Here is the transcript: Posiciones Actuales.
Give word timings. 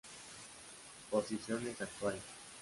Posiciones 1.11 1.79
Actuales. 1.79 2.23